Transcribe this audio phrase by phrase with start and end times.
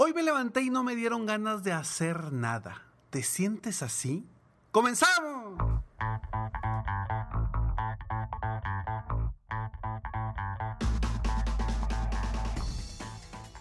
[0.00, 2.82] Hoy me levanté y no me dieron ganas de hacer nada.
[3.10, 4.24] ¿Te sientes así?
[4.70, 5.58] ¡Comenzamos!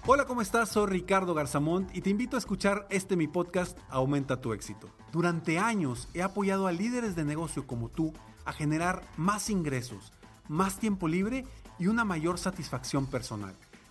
[0.06, 0.70] Hola, ¿cómo estás?
[0.70, 4.92] Soy Ricardo Garzamont y te invito a escuchar este mi podcast Aumenta tu éxito.
[5.12, 8.14] Durante años he apoyado a líderes de negocio como tú
[8.46, 10.14] a generar más ingresos,
[10.48, 11.48] más tiempo libre
[11.80, 13.56] y una mayor satisfacción personal.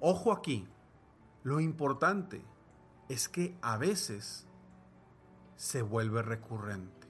[0.00, 0.66] Ojo aquí,
[1.42, 2.42] lo importante
[3.10, 4.46] es que a veces
[5.56, 7.06] se vuelve recurrente.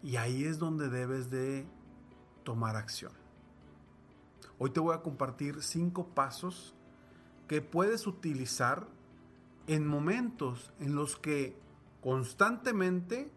[0.00, 1.66] Y ahí es donde debes de
[2.44, 3.10] tomar acción.
[4.58, 6.76] Hoy te voy a compartir cinco pasos
[7.48, 8.86] que puedes utilizar
[9.66, 11.60] en momentos en los que
[12.00, 13.32] constantemente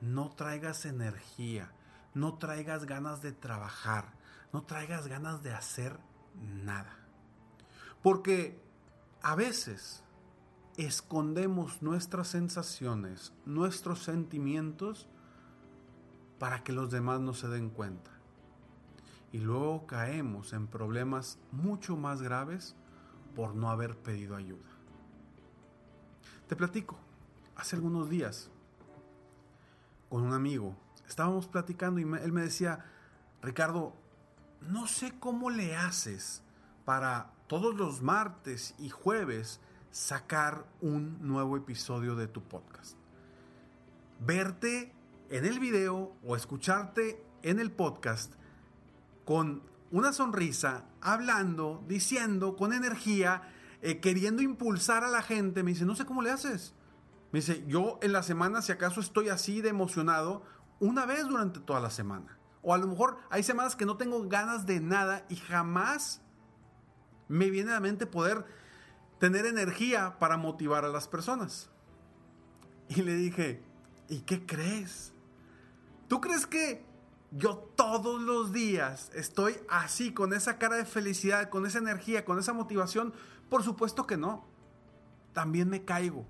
[0.00, 1.72] no traigas energía,
[2.14, 4.14] no traigas ganas de trabajar,
[4.52, 5.96] no traigas ganas de hacer
[6.34, 6.99] nada.
[8.02, 8.60] Porque
[9.22, 10.02] a veces
[10.76, 15.08] escondemos nuestras sensaciones, nuestros sentimientos,
[16.38, 18.10] para que los demás no se den cuenta.
[19.32, 22.74] Y luego caemos en problemas mucho más graves
[23.36, 24.68] por no haber pedido ayuda.
[26.48, 26.98] Te platico,
[27.54, 28.50] hace algunos días,
[30.08, 30.74] con un amigo,
[31.06, 32.84] estábamos platicando y él me decía,
[33.42, 33.94] Ricardo,
[34.62, 36.42] no sé cómo le haces
[36.84, 39.58] para todos los martes y jueves
[39.90, 42.96] sacar un nuevo episodio de tu podcast.
[44.20, 44.94] Verte
[45.30, 48.34] en el video o escucharte en el podcast
[49.24, 53.42] con una sonrisa, hablando, diciendo, con energía,
[53.82, 55.64] eh, queriendo impulsar a la gente.
[55.64, 56.72] Me dice, no sé cómo le haces.
[57.32, 60.44] Me dice, yo en la semana, si acaso estoy así de emocionado,
[60.78, 62.38] una vez durante toda la semana.
[62.62, 66.22] O a lo mejor hay semanas que no tengo ganas de nada y jamás
[67.30, 68.44] me viene a la mente poder
[69.20, 71.70] tener energía para motivar a las personas.
[72.88, 73.62] Y le dije,
[74.08, 75.12] ¿y qué crees?
[76.08, 76.84] ¿Tú crees que
[77.30, 82.40] yo todos los días estoy así, con esa cara de felicidad, con esa energía, con
[82.40, 83.14] esa motivación?
[83.48, 84.44] Por supuesto que no.
[85.32, 86.26] También me caigo,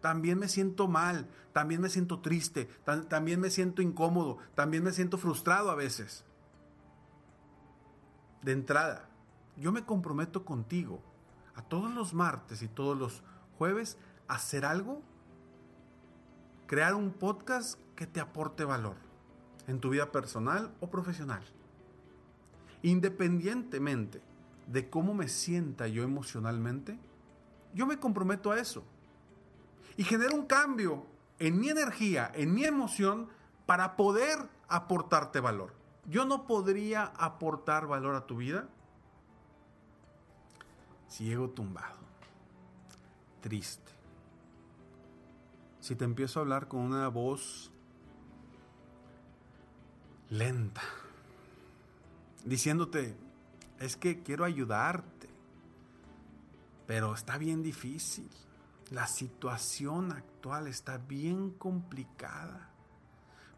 [0.00, 2.66] también me siento mal, también me siento triste,
[3.08, 6.24] también me siento incómodo, también me siento frustrado a veces.
[8.42, 9.08] De entrada,
[9.56, 11.00] yo me comprometo contigo
[11.54, 13.22] a todos los martes y todos los
[13.58, 15.02] jueves a hacer algo,
[16.66, 18.96] crear un podcast que te aporte valor
[19.66, 21.42] en tu vida personal o profesional.
[22.82, 24.20] Independientemente
[24.66, 26.98] de cómo me sienta yo emocionalmente,
[27.74, 28.84] yo me comprometo a eso.
[29.96, 31.06] Y genero un cambio
[31.38, 33.28] en mi energía, en mi emoción,
[33.64, 34.38] para poder
[34.68, 35.72] aportarte valor.
[36.06, 38.68] Yo no podría aportar valor a tu vida
[41.16, 41.96] ciego tumbado,
[43.40, 43.90] triste.
[45.80, 47.70] Si te empiezo a hablar con una voz
[50.28, 50.82] lenta,
[52.44, 53.16] diciéndote,
[53.80, 55.30] es que quiero ayudarte,
[56.86, 58.28] pero está bien difícil.
[58.90, 62.68] La situación actual está bien complicada.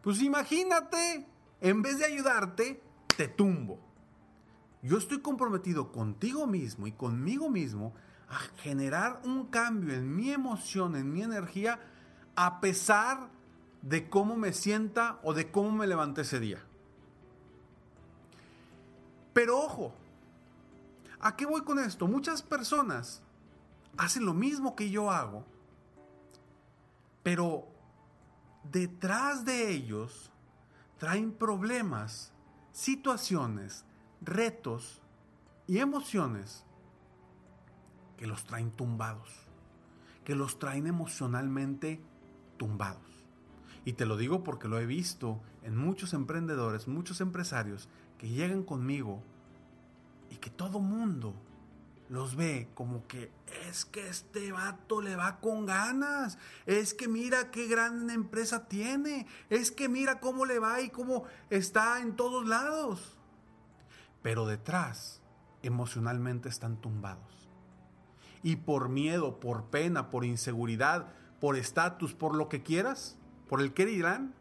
[0.01, 1.27] Pues imagínate,
[1.59, 2.81] en vez de ayudarte,
[3.17, 3.88] te tumbo.
[4.81, 7.93] Yo estoy comprometido contigo mismo y conmigo mismo
[8.29, 11.79] a generar un cambio en mi emoción, en mi energía,
[12.35, 13.29] a pesar
[13.81, 16.63] de cómo me sienta o de cómo me levanté ese día.
[19.33, 19.93] Pero ojo,
[21.19, 22.07] ¿a qué voy con esto?
[22.07, 23.21] Muchas personas
[23.97, 25.45] hacen lo mismo que yo hago,
[27.23, 27.67] pero
[28.63, 30.31] detrás de ellos
[30.97, 32.31] traen problemas,
[32.71, 33.85] situaciones,
[34.21, 35.01] retos
[35.67, 36.65] y emociones
[38.17, 39.29] que los traen tumbados,
[40.25, 42.01] que los traen emocionalmente
[42.57, 43.01] tumbados.
[43.85, 47.87] Y te lo digo porque lo he visto en muchos emprendedores, muchos empresarios
[48.17, 49.23] que llegan conmigo
[50.29, 51.33] y que todo mundo
[52.09, 53.31] los ve como que
[53.67, 59.27] es que este vato le va con ganas, es que mira qué gran empresa tiene,
[59.49, 63.18] es que mira cómo le va y cómo está en todos lados.
[64.21, 65.21] Pero detrás,
[65.63, 67.49] emocionalmente están tumbados.
[68.43, 71.07] Y por miedo, por pena, por inseguridad,
[71.39, 73.17] por estatus, por lo que quieras,
[73.47, 74.33] por el que dirán,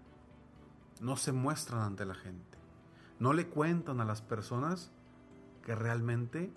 [1.01, 2.59] no se muestran ante la gente.
[3.19, 4.91] No le cuentan a las personas
[5.63, 6.53] que realmente,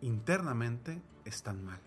[0.00, 1.80] internamente, están mal.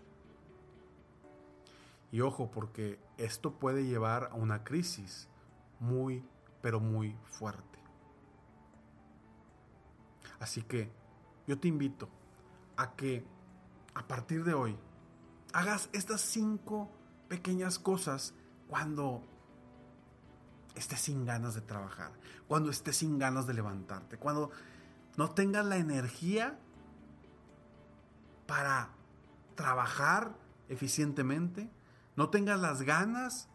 [2.10, 5.28] Y ojo, porque esto puede llevar a una crisis
[5.80, 6.24] muy,
[6.62, 7.78] pero muy fuerte.
[10.40, 10.90] Así que
[11.46, 12.08] yo te invito
[12.76, 13.24] a que
[13.94, 14.76] a partir de hoy
[15.52, 16.90] hagas estas cinco
[17.28, 18.34] pequeñas cosas
[18.68, 19.22] cuando
[20.74, 22.12] estés sin ganas de trabajar,
[22.46, 24.50] cuando estés sin ganas de levantarte, cuando
[25.16, 26.58] no tengas la energía
[28.46, 28.90] para
[29.54, 30.36] trabajar
[30.68, 31.70] eficientemente,
[32.16, 33.48] no tengas las ganas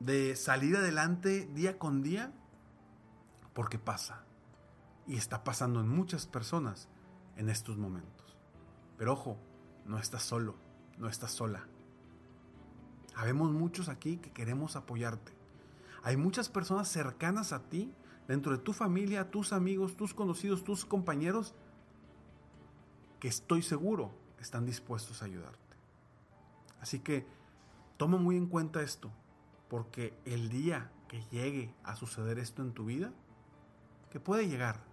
[0.00, 2.32] de salir adelante día con día,
[3.54, 4.25] porque pasa.
[5.06, 6.88] Y está pasando en muchas personas
[7.36, 8.36] en estos momentos.
[8.98, 9.38] Pero ojo,
[9.84, 10.56] no estás solo,
[10.98, 11.66] no estás sola.
[13.14, 15.32] Habemos muchos aquí que queremos apoyarte.
[16.02, 17.92] Hay muchas personas cercanas a ti,
[18.28, 21.54] dentro de tu familia, tus amigos, tus conocidos, tus compañeros,
[23.20, 25.76] que estoy seguro están dispuestos a ayudarte.
[26.80, 27.26] Así que
[27.96, 29.10] toma muy en cuenta esto,
[29.68, 33.12] porque el día que llegue a suceder esto en tu vida,
[34.10, 34.84] que puede llegar,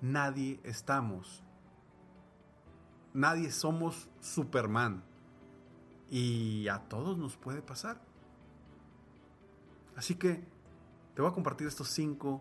[0.00, 1.42] nadie estamos,
[3.12, 5.04] nadie somos Superman.
[6.10, 8.00] Y a todos nos puede pasar.
[9.94, 10.42] Así que
[11.14, 12.40] te voy a compartir estos cinco,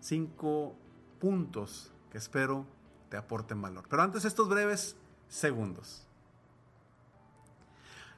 [0.00, 0.76] cinco
[1.18, 2.66] puntos que espero
[3.08, 3.86] te aporten valor.
[3.88, 4.96] Pero antes estos breves
[5.28, 6.06] segundos.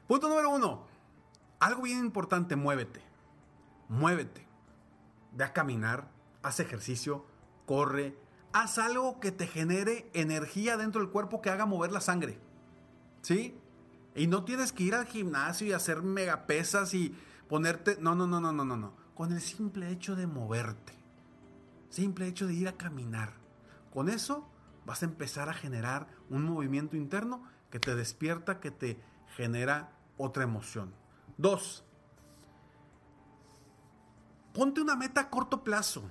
[0.07, 0.87] Punto número uno.
[1.61, 3.01] Algo bien importante, muévete.
[3.89, 4.47] Muévete.
[5.33, 6.09] Ve a caminar,
[6.43, 7.25] haz ejercicio,
[7.67, 8.17] corre,
[8.53, 12.39] haz algo que te genere energía dentro del cuerpo que haga mover la sangre.
[13.23, 13.55] ¿Sí?
[14.15, 17.17] Y no tienes que ir al gimnasio y hacer megapesas y
[17.49, 17.97] ponerte.
[18.01, 18.95] No, no, no, no, no, no, no.
[19.15, 20.95] Con el simple hecho de moverte.
[21.91, 23.35] Simple hecho de ir a caminar.
[23.93, 24.49] Con eso
[24.87, 29.01] vas a empezar a generar un movimiento interno que te despierta, que te
[29.37, 30.93] genera otra emoción.
[31.37, 31.85] Dos,
[34.53, 36.11] ponte una meta a corto plazo.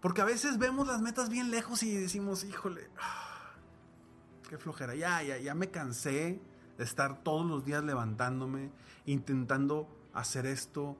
[0.00, 2.88] Porque a veces vemos las metas bien lejos y decimos, híjole,
[4.48, 6.40] qué flojera, ya, ya, ya me cansé
[6.76, 8.70] de estar todos los días levantándome,
[9.06, 10.96] intentando hacer esto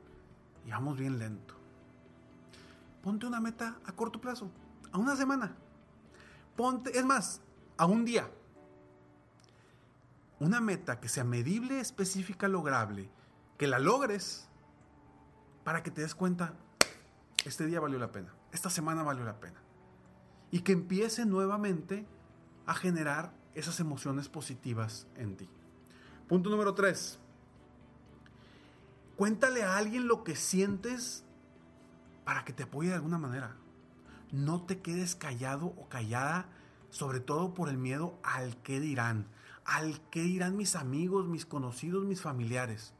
[0.67, 1.55] y vamos bien lento.
[3.03, 4.51] Ponte una meta a corto plazo,
[4.91, 5.55] a una semana.
[6.57, 7.41] Ponte, es más,
[7.77, 8.29] a un día.
[10.41, 13.09] Una meta que sea medible, específica, lograble,
[13.57, 14.49] que la logres
[15.63, 16.55] para que te des cuenta,
[17.45, 19.61] este día valió la pena esta semana valió la pena.
[20.51, 22.07] Y que empiece nuevamente
[22.67, 25.49] a generar esas emociones positivas en ti.
[26.29, 27.19] Punto número tres.
[29.17, 31.25] Cuéntale a alguien lo que sientes
[32.25, 33.57] para que te apoye de alguna manera.
[34.31, 36.47] No te quedes callado o callada,
[36.91, 39.27] sobre todo por el miedo al que dirán,
[39.65, 42.93] al que dirán mis amigos, mis conocidos, mis familiares.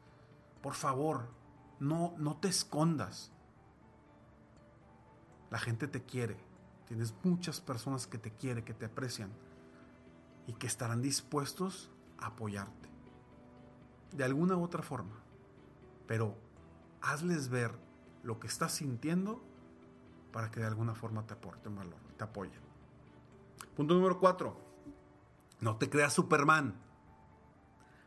[0.61, 1.29] Por favor,
[1.79, 3.31] no, no te escondas.
[5.49, 6.37] La gente te quiere.
[6.87, 9.31] Tienes muchas personas que te quieren, que te aprecian
[10.47, 12.89] y que estarán dispuestos a apoyarte.
[14.11, 15.15] De alguna u otra forma.
[16.07, 16.35] Pero
[17.01, 17.71] hazles ver
[18.23, 19.41] lo que estás sintiendo
[20.31, 22.61] para que de alguna forma te aporten valor, te apoyen.
[23.75, 24.59] Punto número cuatro.
[25.59, 26.75] No te creas Superman.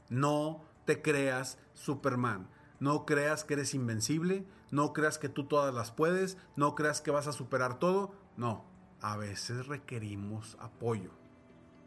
[0.08, 2.49] No te creas Superman.
[2.83, 7.12] No creas que eres invencible, no creas que tú todas las puedes, no creas que
[7.12, 8.12] vas a superar todo.
[8.37, 8.65] No,
[9.01, 11.12] a veces requerimos apoyo.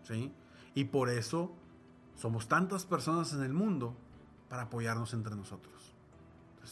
[0.03, 0.33] ¿sí?
[0.73, 1.51] Y por eso
[2.15, 3.97] somos tantas personas en el mundo
[4.47, 5.93] para apoyarnos entre nosotros.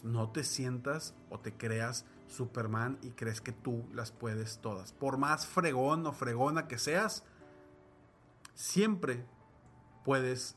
[0.04, 4.94] No te sientas o te creas Superman y crees que tú las puedes todas.
[4.94, 7.26] Por más fregón o fregona que seas,
[8.56, 9.26] siempre
[10.06, 10.56] puedes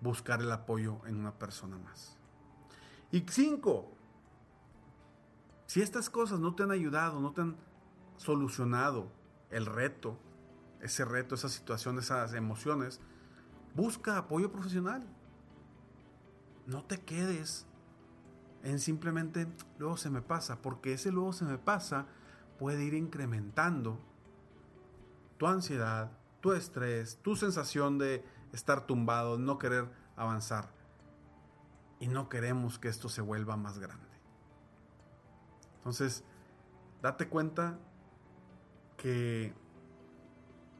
[0.00, 2.18] buscar el apoyo en una persona más.
[3.12, 3.92] Y cinco,
[5.66, 7.56] si estas cosas no te han ayudado, no te han
[8.16, 9.12] solucionado
[9.50, 10.18] el reto,
[10.80, 13.00] ese reto, esa situación, esas emociones,
[13.74, 15.06] busca apoyo profesional.
[16.66, 17.66] No te quedes
[18.62, 19.46] en simplemente
[19.78, 22.06] luego se me pasa, porque ese luego se me pasa
[22.58, 23.98] puede ir incrementando
[25.36, 30.81] tu ansiedad, tu estrés, tu sensación de estar tumbado, no querer avanzar.
[32.02, 34.08] Y no queremos que esto se vuelva más grande.
[35.76, 36.24] Entonces,
[37.00, 37.78] date cuenta
[38.96, 39.54] que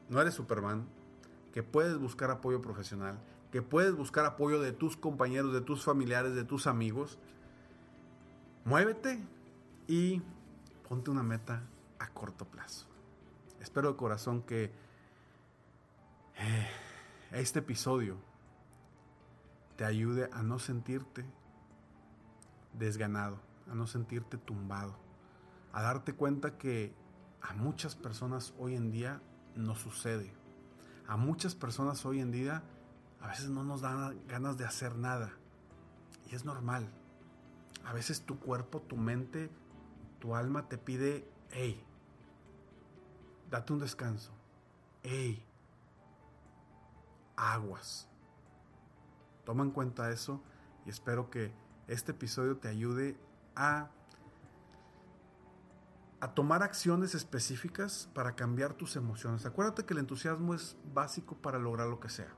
[0.09, 0.85] no eres Superman,
[1.53, 3.17] que puedes buscar apoyo profesional,
[3.53, 7.17] que puedes buscar apoyo de tus compañeros, de tus familiares, de tus amigos.
[8.65, 9.23] Muévete
[9.87, 10.21] y
[10.89, 11.63] ponte una meta
[11.99, 12.85] a corto plazo.
[13.61, 14.73] Espero de corazón que
[16.35, 16.67] eh,
[17.31, 18.17] este episodio
[19.75, 21.25] te ayude a no sentirte
[22.73, 23.39] desganado,
[23.71, 24.95] a no sentirte tumbado,
[25.71, 26.93] a darte cuenta que
[27.41, 29.21] a muchas personas hoy en día
[29.55, 30.33] no sucede.
[31.07, 32.63] A muchas personas hoy en día
[33.21, 35.31] a veces no nos dan ganas de hacer nada.
[36.29, 36.87] Y es normal.
[37.85, 39.49] A veces tu cuerpo, tu mente,
[40.19, 41.83] tu alma te pide, hey,
[43.49, 44.31] date un descanso.
[45.03, 45.43] Hey,
[47.35, 48.07] aguas.
[49.45, 50.41] Toma en cuenta eso
[50.85, 51.53] y espero que
[51.87, 53.17] este episodio te ayude
[53.55, 53.89] a,
[56.19, 59.45] a tomar acciones específicas para cambiar tus emociones.
[59.45, 62.33] Acuérdate que el entusiasmo es básico para lograr lo que sea.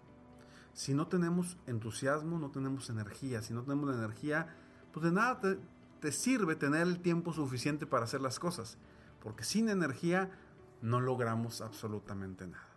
[0.74, 3.42] Si no tenemos entusiasmo, no tenemos energía.
[3.42, 4.56] Si no tenemos energía,
[4.92, 5.60] pues de nada te,
[6.02, 8.78] te sirve tener el tiempo suficiente para hacer las cosas.
[9.22, 10.32] Porque sin energía
[10.82, 12.68] no logramos absolutamente nada.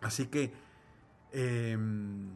[0.00, 0.52] Así que
[1.32, 2.28] Em,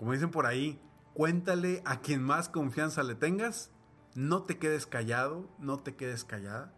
[0.00, 0.80] como dicen por ahí,
[1.12, 3.70] cuéntale a quien más confianza le tengas,
[4.14, 6.72] no te quedes callado, no te quedes callada,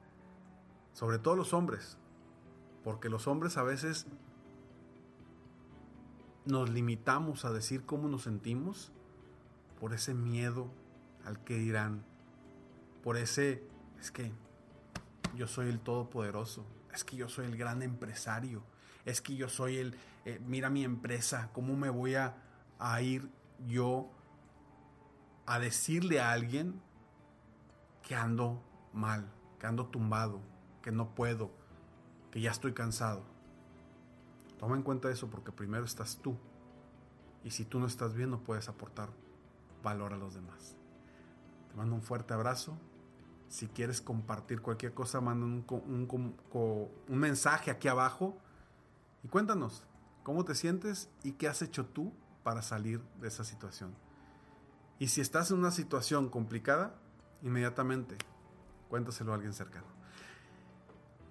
[0.93, 1.99] sobre todo los hombres,
[2.83, 4.09] porque los hombres a veces
[6.47, 8.91] nos limitamos a decir cómo nos sentimos
[9.79, 10.73] por ese miedo
[11.25, 12.05] al que dirán,
[13.05, 13.63] por ese,
[14.01, 14.33] es que
[15.37, 18.65] yo soy el todopoderoso, es que yo soy el gran empresario,
[19.05, 22.49] es que yo soy el, eh, mira mi empresa, ¿cómo me voy a,
[22.83, 23.31] a ir
[23.67, 24.11] yo
[25.47, 26.83] a decirle a alguien
[28.03, 28.61] que ando
[28.93, 30.41] mal, que ando tumbado,
[30.83, 31.53] que no puedo,
[32.33, 33.23] que ya estoy cansado?
[34.59, 36.37] Toma en cuenta eso porque primero estás tú.
[37.45, 39.11] Y si tú no estás bien, no puedes aportar
[39.83, 40.77] valor a los demás.
[41.69, 42.77] Te mando un fuerte abrazo.
[43.49, 45.65] Si quieres compartir cualquier cosa, manda un,
[47.09, 48.39] un, mensaje aquí abajo
[49.23, 49.85] y cuéntanos
[50.23, 52.13] cómo te sientes y qué has hecho tú
[52.43, 53.95] para salir de esa situación.
[54.99, 56.95] Y si estás en una situación complicada,
[57.43, 58.17] inmediatamente
[58.89, 59.87] cuéntaselo a alguien cercano.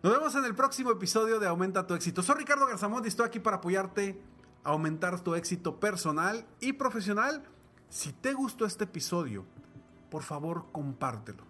[0.03, 2.23] Nos vemos en el próximo episodio de Aumenta tu éxito.
[2.23, 4.19] Soy Ricardo Garzamont y estoy aquí para apoyarte
[4.63, 7.43] a aumentar tu éxito personal y profesional.
[7.87, 9.45] Si te gustó este episodio,
[10.09, 11.43] por favor compártelo.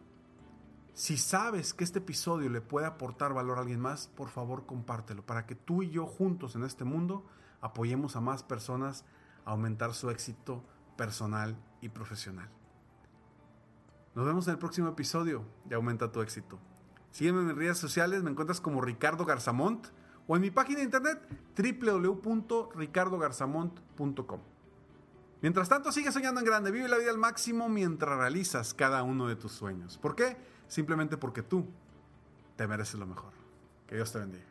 [0.94, 5.26] Si sabes que este episodio le puede aportar valor a alguien más, por favor compártelo
[5.26, 7.26] para que tú y yo juntos en este mundo
[7.62, 9.06] apoyemos a más personas
[9.46, 10.64] aumentar su éxito
[10.98, 12.50] personal y profesional.
[14.16, 16.58] Nos vemos en el próximo episodio de Aumenta tu éxito.
[17.12, 19.88] Sígueme en mis redes sociales, me encuentras como Ricardo Garzamont
[20.28, 21.20] o en mi página de internet
[21.58, 24.40] www.ricardogarzamont.com.
[25.42, 29.28] Mientras tanto, sigue soñando en grande, vive la vida al máximo mientras realizas cada uno
[29.28, 29.98] de tus sueños.
[29.98, 30.38] ¿Por qué?
[30.72, 31.68] simplemente porque tú
[32.56, 33.34] te mereces lo mejor.
[33.88, 34.51] Que Dios te bendiga.